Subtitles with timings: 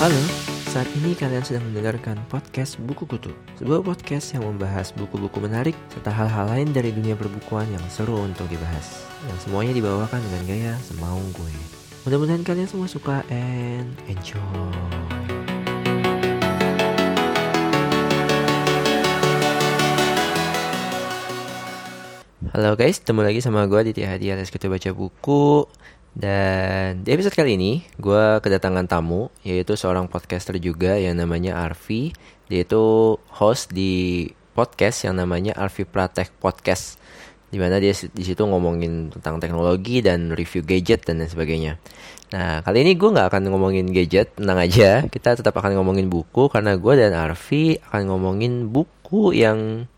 [0.00, 0.22] Halo,
[0.72, 6.08] saat ini kalian sedang mendengarkan podcast Buku Kutu Sebuah podcast yang membahas buku-buku menarik Serta
[6.08, 11.20] hal-hal lain dari dunia perbukuan yang seru untuk dibahas Yang semuanya dibawakan dengan gaya semau
[11.36, 11.52] gue.
[12.08, 14.40] Mudah-mudahan kalian semua suka and enjoy.
[22.56, 25.68] Halo guys, ketemu lagi sama gue di Hadi alias Kita Baca Buku
[26.10, 32.10] Dan di episode kali ini gue kedatangan tamu Yaitu seorang podcaster juga yang namanya Arfi
[32.50, 36.98] Dia itu host di podcast yang namanya Arfi Pratek Podcast
[37.50, 41.82] Di mana dia di situ ngomongin tentang teknologi dan review gadget dan lain sebagainya.
[42.30, 45.02] Nah kali ini gue gak akan ngomongin gadget, tenang aja.
[45.10, 49.90] Kita tetap akan ngomongin buku Karena gue dan Arfi akan ngomongin buku yang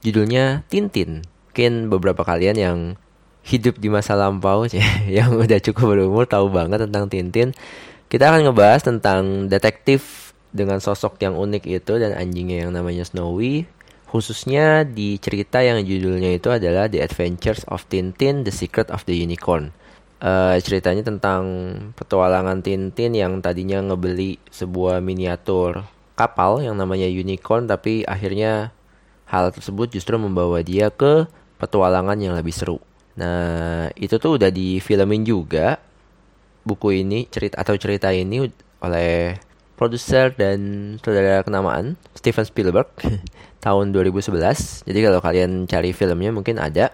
[0.00, 1.20] judulnya Tintin.
[1.52, 2.78] Mungkin beberapa kalian yang
[3.46, 4.66] hidup di masa lampau
[5.06, 7.54] yang udah cukup berumur tahu banget tentang Tintin.
[8.10, 13.66] Kita akan ngebahas tentang detektif dengan sosok yang unik itu dan anjingnya yang namanya Snowy.
[14.06, 19.14] Khususnya di cerita yang judulnya itu adalah The Adventures of Tintin: The Secret of the
[19.14, 19.74] Unicorn.
[20.16, 21.42] Uh, ceritanya tentang
[21.92, 25.84] petualangan Tintin yang tadinya ngebeli sebuah miniatur
[26.16, 28.72] kapal yang namanya Unicorn tapi akhirnya
[29.28, 31.28] hal tersebut justru membawa dia ke
[31.60, 32.80] petualangan yang lebih seru.
[33.16, 35.80] Nah, itu tuh udah difilmin juga
[36.66, 38.44] buku ini cerita atau cerita ini
[38.82, 39.38] oleh
[39.76, 40.58] produser dan
[41.00, 42.88] saudara kenamaan Steven Spielberg
[43.64, 44.88] tahun 2011.
[44.88, 46.92] Jadi kalau kalian cari filmnya mungkin ada.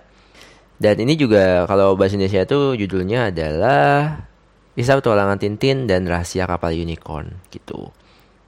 [0.83, 4.27] Dan ini juga kalau bahasa Indonesia itu judulnya adalah
[4.75, 7.95] Kisah Petualangan Tintin dan Rahasia Kapal Unicorn gitu.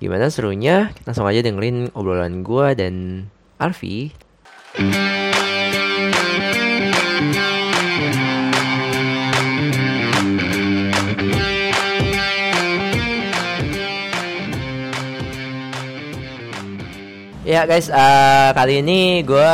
[0.03, 0.91] Gimana serunya?
[1.07, 2.95] Langsung aja dengerin obrolan gue dan
[3.63, 4.11] Arfi.
[17.65, 19.53] Ya guys, uh, kali ini gue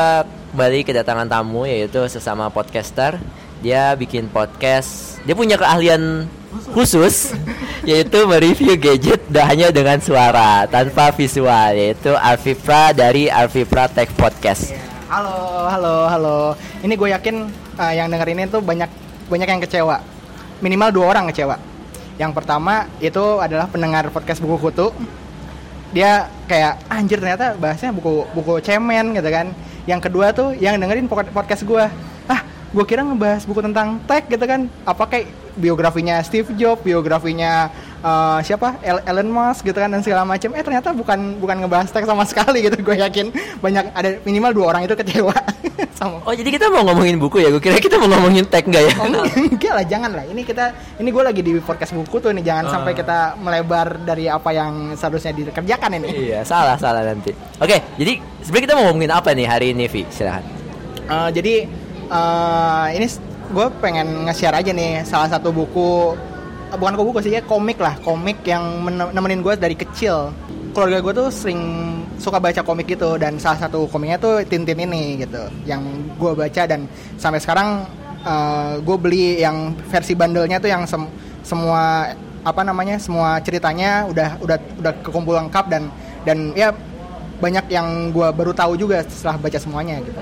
[0.50, 3.22] kembali kedatangan tamu yaitu sesama podcaster.
[3.62, 6.26] Dia bikin podcast, dia punya keahlian
[6.74, 7.30] khusus
[7.86, 14.74] yaitu mereview gadget hanya dengan suara tanpa visual yaitu Arvipra dari Arvipra Tech Podcast.
[15.06, 16.38] Halo, halo, halo.
[16.82, 17.46] Ini gue yakin
[17.78, 18.90] uh, yang dengerin ini tuh banyak
[19.30, 20.02] banyak yang kecewa.
[20.58, 21.54] Minimal dua orang kecewa.
[22.18, 24.90] Yang pertama itu adalah pendengar podcast buku kutu
[25.90, 29.50] dia kayak anjir ternyata bahasnya buku buku cemen gitu kan.
[29.88, 31.90] Yang kedua tuh yang dengerin podcast gue ah
[32.70, 34.70] gue kira ngebahas buku tentang tech gitu kan.
[34.86, 35.26] Apa kayak
[35.58, 37.68] biografinya Steve Jobs biografinya
[38.00, 38.78] uh, siapa?
[38.82, 42.62] Elon Musk gitu kan dan segala macam eh ternyata bukan bukan ngebahas tech sama sekali
[42.66, 43.34] gitu gue yakin.
[43.58, 45.34] Banyak ada minimal dua orang itu kecewa.
[45.96, 46.20] Sama.
[46.24, 47.48] Oh jadi kita mau ngomongin buku ya?
[47.52, 48.94] Gue kira kita mau ngomongin tech enggak ya?
[49.00, 50.24] Oh, enggak lah jangan lah.
[50.28, 52.44] Ini kita ini gue lagi di podcast buku tuh nih.
[52.44, 52.72] Jangan uh.
[52.72, 56.08] sampai kita melebar dari apa yang seharusnya dikerjakan ini.
[56.32, 57.32] Iya salah salah nanti.
[57.60, 60.04] Oke jadi sebenarnya kita mau ngomongin apa nih hari ini Vi?
[60.08, 60.60] Silahkan
[61.10, 61.66] uh, jadi
[62.10, 63.06] uh, ini
[63.50, 66.14] gue pengen nge-share aja nih salah satu buku
[66.70, 70.30] bukan kok buku sih ya komik lah komik yang nemenin gue dari kecil
[70.70, 71.62] keluarga gue tuh sering
[72.20, 75.82] suka baca komik gitu dan salah satu komiknya tuh Tintin ini gitu yang
[76.14, 76.86] gue baca dan
[77.18, 77.88] sampai sekarang
[78.22, 81.02] uh, eh, gue beli yang versi bandelnya tuh yang sem
[81.42, 85.82] semua apa namanya semua ceritanya udah udah udah kekumpul lengkap dan
[86.22, 86.70] dan ya
[87.40, 90.20] banyak yang gue baru tahu juga setelah baca semuanya gitu.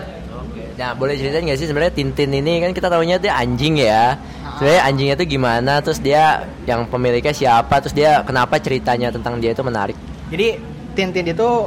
[0.78, 4.14] Nah, boleh ceritain gak sih sebenarnya Tintin ini kan kita tahunya dia anjing ya.
[4.62, 5.82] Sebenarnya anjingnya itu gimana?
[5.82, 7.82] Terus dia yang pemiliknya siapa?
[7.82, 9.98] Terus dia kenapa ceritanya tentang dia itu menarik?
[10.30, 10.54] Jadi
[10.94, 11.66] Tintin itu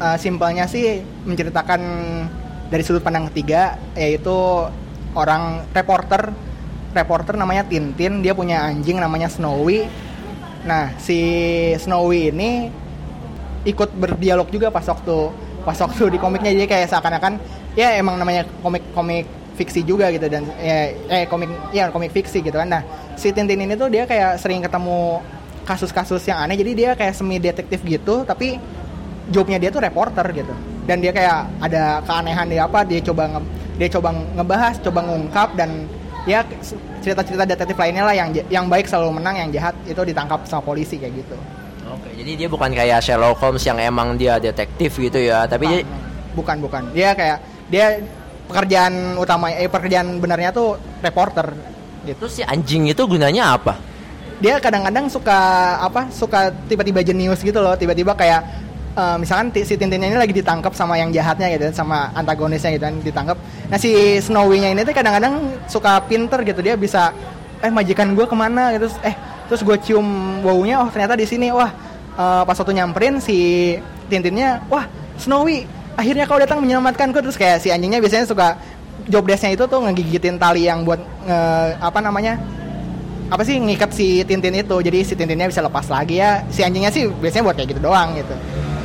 [0.00, 1.80] uh, simpelnya sih menceritakan
[2.72, 4.32] dari sudut pandang ketiga yaitu
[5.12, 6.32] orang reporter
[6.92, 9.88] reporter namanya Tintin dia punya anjing namanya Snowy
[10.68, 11.20] nah si
[11.80, 12.68] Snowy ini
[13.64, 15.32] ikut berdialog juga pas waktu
[15.64, 17.40] pas waktu di komiknya jadi kayak seakan-akan
[17.78, 22.58] ya emang namanya komik-komik fiksi juga gitu dan ya, eh komik ya komik fiksi gitu
[22.58, 22.66] kan.
[22.66, 22.82] Nah,
[23.14, 25.22] si Tintin ini tuh dia kayak sering ketemu
[25.62, 28.58] kasus-kasus yang aneh jadi dia kayak semi detektif gitu tapi
[29.30, 30.50] jobnya dia tuh reporter gitu.
[30.88, 33.40] Dan dia kayak ada keanehan dia apa dia coba nge,
[33.78, 35.86] dia coba ngebahas, coba ngungkap dan
[36.26, 36.42] ya
[37.04, 40.98] cerita-cerita detektif lainnya lah yang yang baik selalu menang, yang jahat itu ditangkap sama polisi
[40.98, 41.36] kayak gitu.
[41.92, 45.84] Oke, jadi dia bukan kayak Sherlock Holmes yang emang dia detektif gitu ya, tapi bukan,
[45.84, 46.82] dia bukan bukan.
[46.96, 47.38] Dia kayak
[47.68, 48.00] dia
[48.48, 51.52] pekerjaan utama eh pekerjaan benarnya tuh reporter
[52.08, 52.24] gitu.
[52.26, 53.76] Si anjing itu gunanya apa?
[54.40, 55.38] Dia kadang-kadang suka
[55.82, 58.40] apa suka tiba-tiba jenius gitu loh tiba-tiba kayak
[58.96, 62.96] uh, misalkan si Tintinnya ini lagi ditangkap sama yang jahatnya gitu sama antagonisnya gitu kan
[63.04, 63.36] ditangkap.
[63.68, 63.92] Nah si
[64.24, 67.12] Snowy-nya ini tuh kadang-kadang suka pinter gitu dia bisa
[67.60, 68.72] eh majikan gue ke mana?
[68.78, 69.14] Gitu eh
[69.48, 71.72] terus gue cium baunya oh ternyata di sini wah
[72.14, 73.74] eh, pas waktu nyamperin si
[74.08, 74.84] Tintinnya wah
[75.18, 77.18] Snowy akhirnya kau datang menyelamatkanku.
[77.18, 78.54] Terus kayak si anjingnya biasanya suka
[79.10, 82.38] job desknya itu tuh ngegigitin tali yang buat nge- apa namanya
[83.28, 84.76] apa sih ngikat si Tintin itu.
[84.78, 86.46] Jadi si Tintinnya bisa lepas lagi ya.
[86.54, 88.34] Si anjingnya sih biasanya buat kayak gitu doang gitu.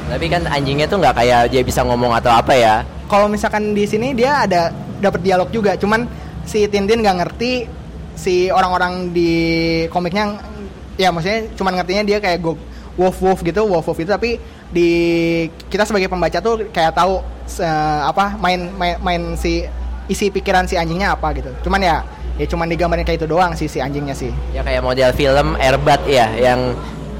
[0.09, 2.75] Tapi kan anjingnya tuh nggak kayak dia bisa ngomong atau apa ya.
[3.03, 5.77] kalau misalkan di sini dia ada dapat dialog juga.
[5.77, 6.09] Cuman
[6.49, 7.69] si Tintin nggak ngerti
[8.17, 9.31] si orang-orang di
[9.93, 10.41] komiknya.
[10.97, 12.53] Ya maksudnya cuman ngertinya dia kayak go
[12.93, 14.37] wolf wolf gitu wolf wolf itu tapi
[14.69, 14.89] di
[15.69, 17.65] kita sebagai pembaca tuh kayak tahu se-
[18.03, 19.65] apa main, main main si
[20.05, 21.97] isi pikiran si anjingnya apa gitu cuman ya
[22.33, 26.01] ya cuman digambarin kayak itu doang sih si anjingnya sih Ya kayak model film Airbat
[26.05, 26.73] ya yang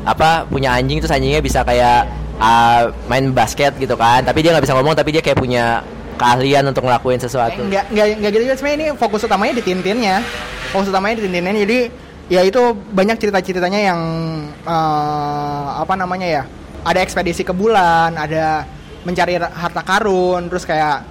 [0.04, 4.20] apa punya anjing terus anjingnya bisa kayak ah, main basket gitu kan.
[4.20, 5.80] Tapi dia nggak bisa ngomong tapi dia kayak punya
[6.20, 7.62] keahlian untuk ngelakuin Eh, sesuatu.
[7.62, 10.16] Enggak, enggak, enggak gitu juga sebenarnya ini fokus utamanya di Tintinnya.
[10.76, 11.54] Fokus utamanya di Tintinnya.
[11.56, 11.80] Jadi
[12.34, 14.02] ya itu banyak cerita-ceritanya yang
[14.66, 16.44] eh, apa namanya ya?
[16.84, 18.66] Ada ekspedisi ke bulan, ada
[19.06, 21.06] mencari harta karun, terus kayak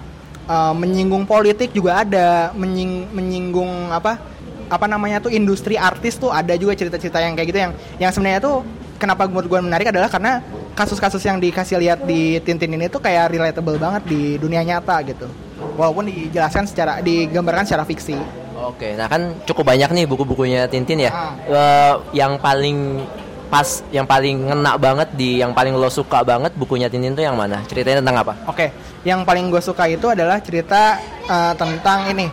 [0.51, 4.19] eh, menyinggung politik juga ada, menying, menyinggung apa?
[4.67, 8.41] Apa namanya tuh industri artis tuh ada juga cerita-cerita yang kayak gitu yang yang sebenarnya
[8.41, 8.65] tuh
[8.97, 10.41] kenapa menurut gue menarik adalah karena
[10.73, 15.29] kasus-kasus yang dikasih lihat di Tintin ini tuh kayak relatable banget di dunia nyata gitu.
[15.77, 18.42] Walaupun dijelaskan secara digambarkan secara fiksi.
[18.63, 21.11] Oke, nah kan cukup banyak nih buku-bukunya Tintin ya.
[21.11, 21.35] Ah.
[21.51, 23.03] Eh, yang paling
[23.51, 27.35] pas, yang paling ngena banget di, yang paling lo suka banget bukunya Tintin tuh yang
[27.35, 27.59] mana?
[27.67, 28.33] Ceritanya tentang apa?
[28.47, 28.71] Oke,
[29.03, 32.27] yang paling gue suka itu adalah cerita eh, tentang ini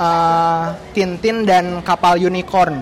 [0.00, 0.66] eh,
[0.96, 2.80] Tintin dan kapal unicorn.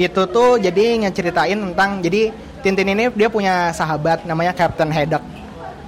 [0.00, 2.32] Itu tuh jadi ngeceritain tentang jadi
[2.64, 5.20] Tintin ini dia punya sahabat namanya Captain Haddock.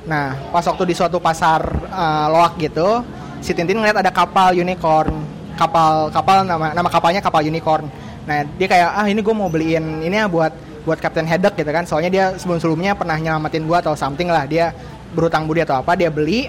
[0.06, 3.00] Nah, pas waktu di suatu pasar eh, loak gitu,
[3.40, 7.88] si Tintin ngeliat ada kapal unicorn, kapal kapal nama nama kapalnya kapal unicorn.
[8.26, 10.52] Nah, dia kayak ah ini gue mau beliin ini ya buat
[10.86, 11.88] buat Captain Haddock gitu kan.
[11.88, 14.44] Soalnya dia sebelum sebelumnya pernah nyelamatin gue atau something lah.
[14.46, 14.70] Dia
[15.16, 16.46] berutang budi atau apa dia beli.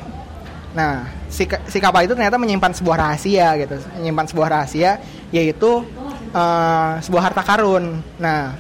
[0.76, 5.02] Nah, si si kapal itu ternyata menyimpan sebuah rahasia gitu, menyimpan sebuah rahasia
[5.34, 5.82] yaitu
[6.36, 8.04] eh, sebuah harta karun.
[8.22, 8.54] Nah,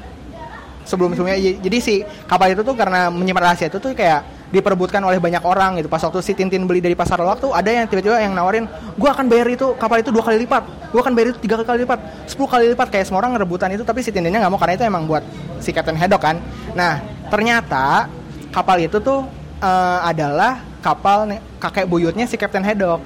[0.88, 5.19] sebelum sebelumnya jadi si kapal itu tuh karena menyimpan rahasia itu tuh kayak diperebutkan oleh
[5.19, 5.91] banyak orang gitu.
[5.91, 8.65] Pas waktu si Tintin beli dari pasar loak tuh ada yang tiba-tiba yang nawarin
[8.95, 10.63] gua akan bayar itu kapal itu dua kali lipat.
[10.91, 11.99] Gua akan bayar itu tiga kali lipat
[12.29, 12.88] sepuluh kali lipat.
[12.88, 15.23] Kayak semua orang ngerebutan itu tapi si Tintinnya nggak mau karena itu emang buat
[15.59, 16.39] si Captain Haddock kan.
[16.73, 18.07] Nah ternyata
[18.55, 19.27] kapal itu tuh
[19.59, 21.27] eh, adalah kapal
[21.59, 23.03] kakek buyutnya si Captain Haddock.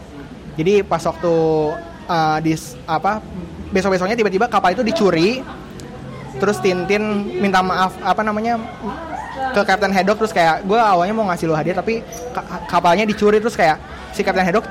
[0.55, 1.33] Jadi pas waktu
[2.05, 2.53] eh, di
[2.85, 3.17] apa
[3.71, 5.41] besok-besoknya tiba-tiba kapal itu dicuri
[6.37, 7.01] terus Tintin
[7.39, 8.59] minta maaf apa namanya
[9.31, 13.39] ke Captain Haddock terus kayak gue awalnya mau ngasih lo hadiah tapi ka- kapalnya dicuri
[13.39, 13.79] terus kayak
[14.11, 14.67] si Captain Haddock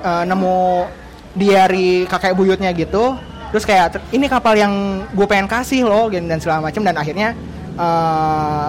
[0.00, 0.86] eh, nemu
[1.32, 3.14] diary kakek buyutnya gitu
[3.50, 4.72] terus kayak "Ter- ini kapal yang
[5.08, 7.32] gue pengen kasih lo dan segala macam dan akhirnya
[7.74, 8.66] eh,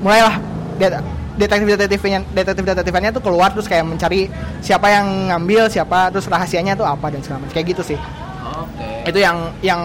[0.00, 0.36] mulailah
[0.78, 1.02] det-
[1.36, 4.32] detektif-detektifnya detektif-detektifnya tuh keluar terus kayak mencari
[4.64, 7.98] siapa yang ngambil siapa terus rahasianya tuh apa dan segala macam kayak gitu sih
[8.56, 9.12] Oke.
[9.12, 9.80] itu yang yang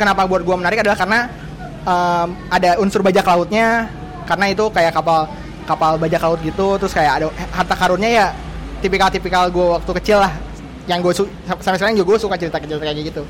[0.00, 1.20] kenapa buat gua menarik adalah karena
[1.84, 3.92] em, ada unsur bajak lautnya
[4.24, 5.26] karena itu kayak kapal
[5.66, 8.26] kapal bajak laut gitu terus kayak ada harta karunnya ya
[8.82, 10.32] tipikal-tipikal gua waktu kecil lah
[10.90, 11.14] yang gue
[11.46, 13.22] sampai sekarang juga gue suka cerita kecil kayak gitu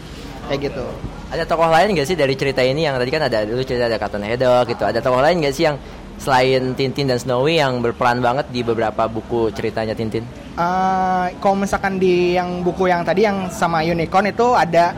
[0.48, 0.86] kayak gitu
[1.32, 3.96] Ada tokoh lain gak sih dari cerita ini yang tadi kan ada dulu cerita ada
[3.96, 4.84] Captain Haddock gitu.
[4.84, 5.80] Ada tokoh lain gak sih yang
[6.20, 10.28] selain Tintin dan Snowy yang berperan banget di beberapa buku ceritanya Tintin?
[10.60, 14.92] Eh, kalau misalkan di yang buku yang tadi yang sama unicorn itu ada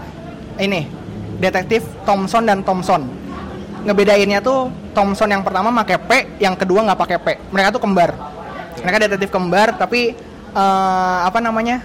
[0.59, 0.91] ini
[1.39, 3.07] detektif Thompson dan Thompson
[3.87, 7.27] ngebedainnya tuh Thompson yang pertama pakai P yang kedua nggak pakai P.
[7.51, 8.15] Mereka tuh kembar.
[8.79, 10.15] Mereka detektif kembar tapi
[10.55, 11.83] eh, apa namanya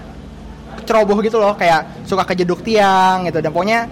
[0.86, 3.42] ceroboh gitu loh kayak suka kejeduk tiang gitu.
[3.42, 3.90] Dan pokoknya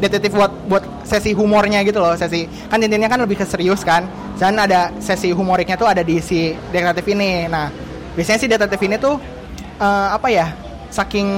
[0.00, 4.08] detektif buat buat sesi humornya gitu loh sesi kan intinya kan lebih ke serius kan.
[4.34, 7.46] Dan ada sesi humoriknya tuh ada di si detektif ini.
[7.46, 7.68] Nah
[8.16, 9.20] biasanya si detektif ini tuh
[9.78, 10.48] eh, apa ya
[10.88, 11.28] saking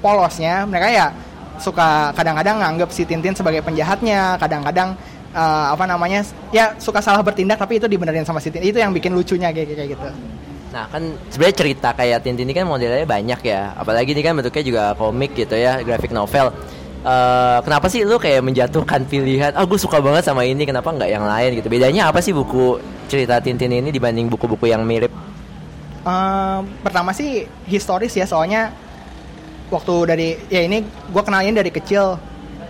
[0.00, 1.06] polosnya mereka ya
[1.58, 4.98] suka kadang-kadang nganggap si Tintin sebagai penjahatnya kadang-kadang
[5.34, 6.22] eh, apa namanya
[6.54, 9.74] ya suka salah bertindak tapi itu dibenerin sama si Tintin itu yang bikin lucunya kayak
[9.74, 10.08] kayak gitu
[10.74, 13.78] Nah kan sebenarnya cerita kayak Tintin ini kan modelnya banyak ya.
[13.78, 16.50] Apalagi ini kan bentuknya juga komik gitu ya, graphic novel.
[17.06, 19.54] Eh, kenapa sih lu kayak menjatuhkan pilihan?
[19.54, 21.70] Oh gue suka banget sama ini, kenapa nggak yang lain gitu?
[21.70, 25.14] Bedanya apa sih buku cerita Tintin ini dibanding buku-buku yang mirip?
[26.02, 28.74] Eh, pertama sih historis ya soalnya
[29.70, 32.18] waktu dari ya ini gue kenalin dari kecil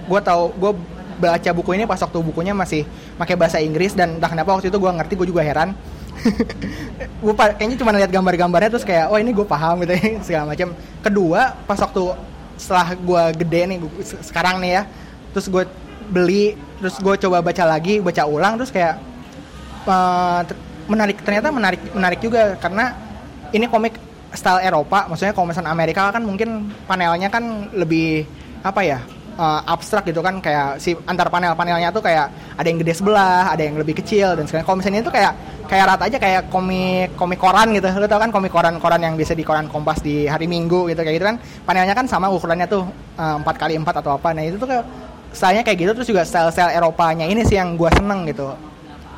[0.04, 0.72] gue tahu gue
[1.18, 2.84] baca buku ini pas waktu bukunya masih
[3.16, 5.72] pakai bahasa Inggris dan entah kenapa waktu itu gue ngerti gue juga heran.
[7.24, 10.70] Gue kayaknya cuma lihat gambar-gambarnya terus kayak oh ini gue paham gitu ya, segala macam.
[11.02, 12.14] Kedua pas waktu
[12.54, 14.82] setelah gue gede nih gua- se- sekarang nih ya
[15.34, 15.66] terus gue
[16.06, 18.94] beli terus gue coba baca lagi baca ulang terus kayak
[19.90, 20.46] uh,
[20.86, 22.94] menarik ternyata menarik menarik juga karena
[23.50, 23.98] ini komik
[24.34, 28.22] style Eropa maksudnya kalau misalnya Amerika kan mungkin panelnya kan lebih
[28.62, 28.98] apa ya
[29.38, 33.62] uh, abstrak gitu kan kayak si antar panel-panelnya tuh kayak ada yang gede sebelah, ada
[33.62, 35.32] yang lebih kecil dan sekarang kalau misalnya itu kayak
[35.64, 37.88] kayak rata aja kayak komik komik koran gitu.
[37.96, 41.16] Lo tau kan komik koran-koran yang bisa di koran Kompas di hari Minggu gitu kayak
[41.18, 41.36] gitu kan.
[41.64, 42.84] Panelnya kan sama ukurannya tuh
[43.18, 44.30] eh, empat kali empat atau apa.
[44.36, 48.28] Nah, itu tuh kayak kayak gitu terus juga style-style Eropanya ini sih yang gua seneng
[48.30, 48.54] gitu.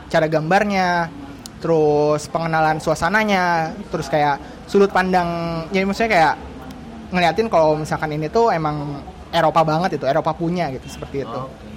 [0.07, 1.11] Cara gambarnya,
[1.59, 4.39] terus pengenalan suasananya, terus kayak
[4.71, 6.35] sudut pandang jadi maksudnya kayak
[7.11, 8.99] ngeliatin kalau misalkan ini tuh emang
[9.37, 11.37] Eropa banget itu, Eropa punya gitu seperti itu.
[11.37, 11.77] Oh, okay.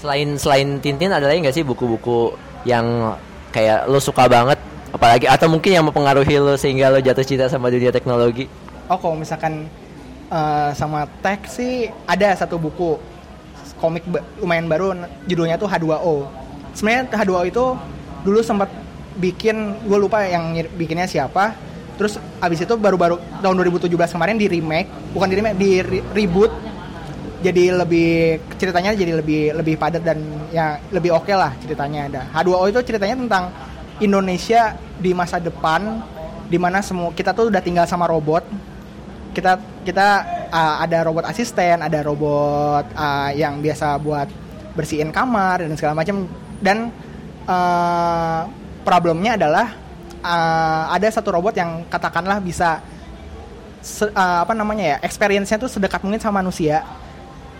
[0.00, 2.34] Selain selain Tintin ada lagi nggak sih buku-buku
[2.66, 3.14] yang
[3.54, 4.58] kayak lo suka banget
[4.90, 8.50] apalagi atau mungkin yang mempengaruhi lo sehingga lo jatuh cinta sama dunia teknologi?
[8.90, 9.70] Oh, kalau misalkan
[10.32, 12.98] uh, sama teks sih ada satu buku
[13.80, 14.04] komik
[14.38, 14.92] lumayan baru
[15.24, 16.28] judulnya tuh H2O.
[16.76, 17.64] Sebenarnya H2O itu
[18.22, 18.68] dulu sempat
[19.16, 21.56] bikin gue lupa yang bikinnya siapa.
[21.96, 26.52] Terus abis itu baru-baru tahun 2017 kemarin di remake, bukan di remake, di re reboot.
[27.40, 30.20] Jadi lebih ceritanya jadi lebih lebih padat dan
[30.52, 32.22] ya lebih oke okay lah ceritanya ada.
[32.36, 33.44] H2O itu ceritanya tentang
[34.00, 36.04] Indonesia di masa depan
[36.48, 38.42] di mana semua kita tuh udah tinggal sama robot
[39.30, 39.56] kita
[39.86, 40.08] kita
[40.50, 44.28] uh, ada robot asisten, ada robot uh, yang biasa buat
[44.74, 46.26] bersihin kamar dan segala macam.
[46.60, 46.92] Dan
[47.48, 48.42] uh,
[48.84, 49.72] problemnya adalah
[50.20, 52.84] uh, ada satu robot yang katakanlah bisa
[53.80, 56.84] se, uh, apa namanya ya experience-nya tuh sedekat mungkin sama manusia.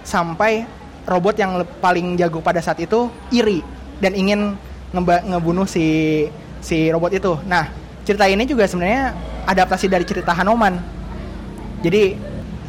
[0.05, 0.67] Sampai
[1.09, 3.65] robot yang paling jago pada saat itu iri
[4.03, 4.57] dan ingin
[4.97, 6.27] ngebunuh si
[6.61, 7.33] si robot itu.
[7.47, 7.71] Nah
[8.05, 9.15] cerita ini juga sebenarnya
[9.47, 11.01] adaptasi dari cerita Hanoman
[11.81, 12.17] jadi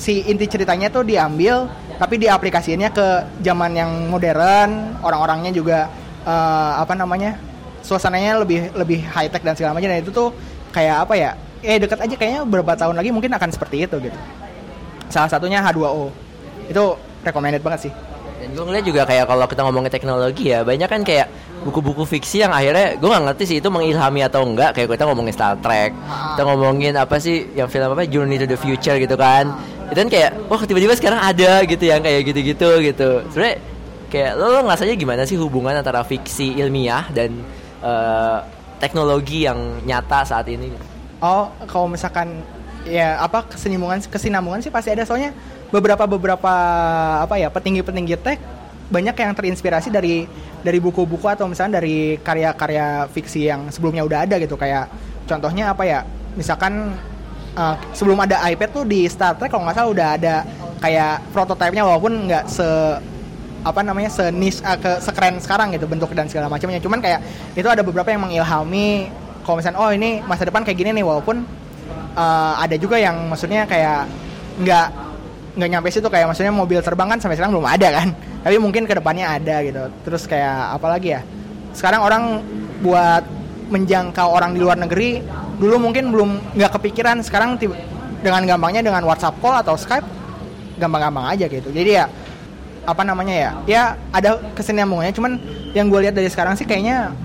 [0.02, 1.70] si inti ceritanya tuh diambil
[2.02, 3.08] tapi diaplikasinya ke
[3.46, 5.86] zaman yang modern, orang-orangnya juga
[6.26, 7.38] uh, apa namanya?
[7.82, 10.30] suasananya lebih lebih high tech dan segala macam dan itu tuh
[10.74, 11.32] kayak apa ya?
[11.62, 14.18] Eh dekat aja kayaknya beberapa tahun lagi mungkin akan seperti itu gitu.
[15.10, 16.10] Salah satunya H2O.
[16.70, 17.94] Itu recommended banget sih.
[18.42, 21.30] Dan gue ngeliat juga kayak kalau kita ngomongin teknologi ya, banyak kan kayak
[21.62, 25.34] buku-buku fiksi yang akhirnya gue nggak ngerti sih itu mengilhami atau enggak kayak kita ngomongin
[25.34, 25.94] Star Trek
[26.34, 29.54] kita ngomongin apa sih yang film apa Journey to the Future gitu kan
[29.92, 33.10] kan kayak wah tiba-tiba sekarang ada gitu yang kayak gitu-gitu gitu.
[33.32, 33.58] Sebenarnya
[34.08, 37.44] kayak lo, lo ngerasanya gimana sih hubungan antara fiksi ilmiah dan
[37.84, 38.40] uh,
[38.80, 40.72] teknologi yang nyata saat ini?
[41.20, 42.42] Oh kalau misalkan
[42.88, 45.04] ya apa kesinambungan kesinambungan sih pasti ada.
[45.04, 45.36] Soalnya
[45.70, 46.54] beberapa beberapa
[47.22, 48.40] apa ya petinggi petinggi tech
[48.92, 50.28] banyak yang terinspirasi dari
[50.64, 54.56] dari buku-buku atau misalnya dari karya-karya fiksi yang sebelumnya udah ada gitu.
[54.56, 54.92] Kayak
[55.28, 56.00] contohnya apa ya
[56.36, 56.96] misalkan
[57.56, 60.36] uh, sebelum ada iPad tuh di Star Trek kalau nggak salah udah ada
[60.82, 62.68] kayak prototipenya walaupun nggak se
[63.62, 66.82] apa namanya se niche uh, ke sekeren sekarang gitu bentuk dan segala macamnya.
[66.82, 67.20] Cuman kayak
[67.54, 69.12] itu ada beberapa yang mengilhami
[69.46, 71.46] kalau misalnya oh ini masa depan kayak gini nih walaupun
[72.18, 74.10] uh, ada juga yang maksudnya kayak
[74.62, 74.88] nggak
[75.52, 78.10] nggak nyampe situ kayak maksudnya mobil terbang kan sampai sekarang belum ada kan.
[78.46, 79.84] Tapi mungkin ke depannya ada gitu.
[80.10, 81.22] Terus kayak apa lagi ya?
[81.78, 82.42] Sekarang orang
[82.82, 83.41] buat
[83.72, 85.24] menjangkau orang di luar negeri
[85.58, 87.24] dulu mungkin belum nggak kepikiran.
[87.24, 87.56] Sekarang
[88.22, 90.06] dengan gampangnya dengan WhatsApp call atau Skype
[90.78, 91.72] gampang-gampang aja gitu.
[91.72, 92.06] Jadi ya
[92.82, 95.16] apa namanya ya ya ada kesinambungannya.
[95.16, 95.40] Cuman
[95.72, 97.16] yang gue lihat dari sekarang sih kayaknya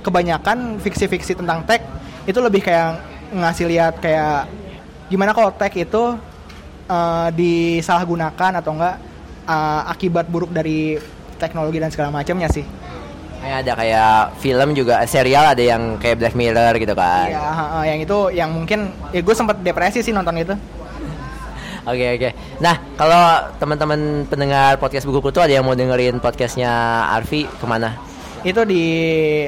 [0.00, 1.84] kebanyakan fiksi-fiksi tentang tech
[2.24, 3.00] itu lebih kayak
[3.30, 4.48] ngasih lihat kayak
[5.12, 6.16] gimana kalau tech itu
[6.88, 8.96] uh, disalahgunakan atau enggak
[9.44, 10.96] uh, akibat buruk dari
[11.36, 12.64] teknologi dan segala macamnya sih.
[13.40, 17.32] Kayak ada kayak film juga serial ada yang kayak Black Mirror gitu kan.
[17.32, 20.54] Iya, uh, yang itu yang mungkin ya gue sempat depresi sih nonton itu.
[21.88, 22.20] Oke okay, oke.
[22.20, 22.32] Okay.
[22.60, 23.24] Nah kalau
[23.56, 26.68] teman-teman pendengar podcast buku kutu ada yang mau dengerin podcastnya
[27.16, 27.96] Arfi ke mana?
[28.44, 28.84] Itu di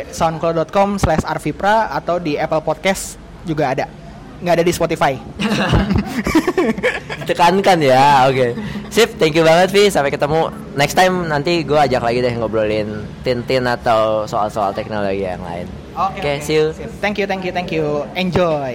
[0.08, 4.01] soundcloud.com/arvipra atau di Apple Podcast juga ada.
[4.42, 5.14] Nggak ada di Spotify.
[7.30, 8.34] Tekankan ya, oke.
[8.34, 8.50] Okay.
[8.90, 9.88] Sip, thank you banget Vi.
[9.88, 15.40] Sampai ketemu next time nanti gue ajak lagi deh ngobrolin Tintin atau soal-soal teknologi yang
[15.46, 15.70] lain.
[15.94, 16.74] Oke, okay, okay, see you.
[16.98, 18.02] Thank you, thank you, thank you.
[18.18, 18.74] Enjoy.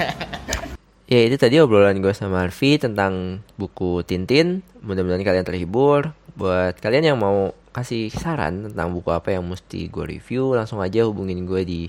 [1.12, 4.60] ya itu tadi obrolan gue sama Arfi tentang buku Tintin.
[4.84, 6.12] Mudah-mudahan kalian terhibur.
[6.36, 11.06] Buat kalian yang mau kasih saran tentang buku apa yang mesti gue review, langsung aja
[11.06, 11.80] hubungin gue di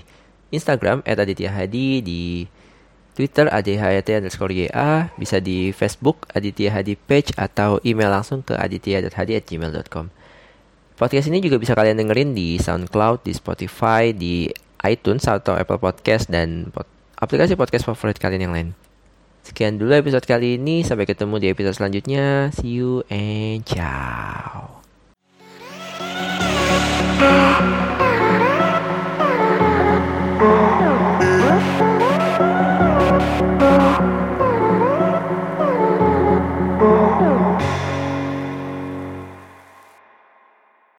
[0.54, 2.46] Instagram @aditya_hadi di
[3.12, 10.08] Twitter adhyat underscore ya, bisa di Facebook Aditya Hadi Page atau email langsung ke aditya.hadi@gmail.com.
[10.96, 14.48] Podcast ini juga bisa kalian dengerin di SoundCloud, di Spotify, di
[14.80, 16.88] iTunes atau Apple Podcast dan pod
[17.20, 18.68] aplikasi podcast favorit kalian yang lain.
[19.44, 20.80] Sekian dulu episode kali ini.
[20.86, 22.48] Sampai ketemu di episode selanjutnya.
[22.54, 24.80] See you and ciao.
[30.42, 30.82] Thank